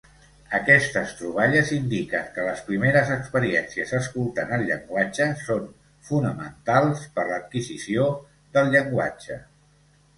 [0.59, 5.71] Aquestes troballes indiquen que les primeres experiències escoltant el llenguatge són
[6.11, 8.13] fonamentals per l"adquisició
[8.59, 9.43] del llenguatge.